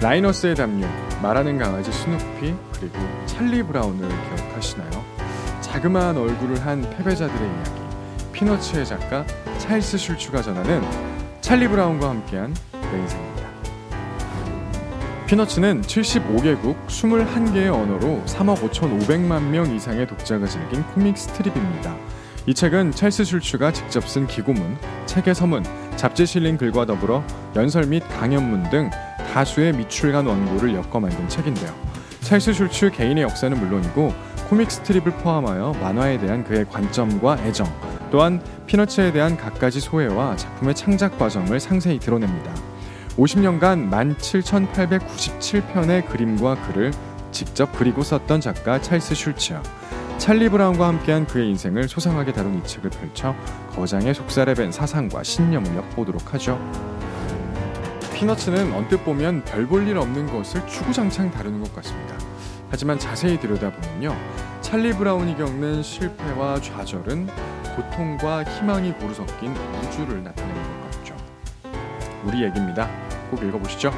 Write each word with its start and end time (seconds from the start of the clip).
라이너스의 0.00 0.54
담요, 0.54 0.88
말하는 1.20 1.58
강아지 1.58 1.90
스누피, 1.90 2.54
그리고 2.72 2.98
찰리 3.26 3.64
브라운을 3.64 4.08
기억하시나요? 4.08 5.04
자그마한 5.60 6.16
얼굴을 6.16 6.64
한 6.64 6.82
패배자들의 6.82 7.48
이야기. 7.48 7.70
피너츠의 8.32 8.86
작가 8.86 9.26
찰스 9.58 9.98
슐츠가 9.98 10.40
전하는 10.40 10.84
찰리 11.40 11.66
브라운과 11.66 12.10
함께한 12.10 12.54
내 12.72 12.98
인생입니다. 12.98 13.48
피너츠는 15.26 15.82
75개국 15.82 16.76
21개의 16.86 17.74
언어로 17.74 18.22
3억 18.24 18.70
5천5백만 18.70 19.42
명 19.48 19.74
이상의 19.74 20.06
독자가 20.06 20.46
즐긴 20.46 20.84
comic 20.94 21.18
strip입니다. 21.18 21.96
이 22.46 22.54
책은 22.54 22.92
찰스 22.92 23.24
슐츠가 23.24 23.72
직접 23.72 24.08
쓴 24.08 24.28
기고문, 24.28 24.78
책의 25.06 25.34
서문, 25.34 25.64
잡지 25.96 26.24
실린 26.24 26.56
글과 26.56 26.86
더불어 26.86 27.24
연설 27.56 27.86
및 27.86 28.04
강연문 28.08 28.70
등 28.70 28.90
다수의 29.38 29.72
미출간 29.72 30.26
원고를 30.26 30.74
엮어 30.74 30.98
만든 30.98 31.28
책인데요. 31.28 31.72
찰스 32.22 32.52
슐츠 32.52 32.90
개인의 32.90 33.22
역사는 33.22 33.56
물론이고 33.56 34.12
코믹 34.48 34.68
스트립을 34.68 35.12
포함하여 35.12 35.76
만화에 35.80 36.18
대한 36.18 36.42
그의 36.42 36.68
관점과 36.68 37.38
애정, 37.44 37.72
또한 38.10 38.42
피너츠에 38.66 39.12
대한 39.12 39.36
갖가지 39.36 39.78
소회와 39.78 40.34
작품의 40.34 40.74
창작 40.74 41.16
과정을 41.20 41.60
상세히 41.60 42.00
드러냅니다. 42.00 42.52
50년간 43.16 43.90
17,897편의 43.90 46.08
그림과 46.08 46.56
글을 46.66 46.92
직접 47.30 47.70
그리고 47.78 48.02
썼던 48.02 48.40
작가 48.40 48.82
찰스 48.82 49.14
슐츠. 49.14 49.60
찰리 50.18 50.48
브라운과 50.48 50.88
함께한 50.88 51.28
그의 51.28 51.48
인생을 51.50 51.86
소상하게 51.86 52.32
다룬 52.32 52.58
이 52.58 52.64
책을 52.64 52.90
펼쳐 52.90 53.36
거장의 53.76 54.14
속살에 54.14 54.54
밴 54.54 54.72
사상과 54.72 55.22
신념을 55.22 55.76
엿보도록 55.76 56.34
하죠. 56.34 56.58
피너츠는 58.18 58.72
언뜻 58.72 59.04
보면 59.04 59.44
별 59.44 59.68
볼 59.68 59.86
일 59.86 59.96
없는 59.96 60.26
것을 60.26 60.66
주구장창 60.66 61.30
다루는 61.30 61.62
것 61.62 61.72
같습니다. 61.76 62.16
하지만 62.68 62.98
자세히 62.98 63.38
들여다보면요. 63.38 64.12
찰리 64.60 64.92
브라운이 64.92 65.36
겪는 65.36 65.84
실패와 65.84 66.60
좌절은 66.60 67.28
고통과 67.76 68.42
희망이 68.42 68.92
고루 68.94 69.14
섞인 69.14 69.52
우주를 69.56 70.24
나타내는 70.24 70.80
것 70.80 70.90
같죠. 70.90 71.14
우리 72.24 72.42
얘기입니다. 72.42 72.90
꼭 73.30 73.40
읽어보시죠. 73.40 73.92